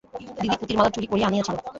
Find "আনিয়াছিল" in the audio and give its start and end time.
1.29-1.55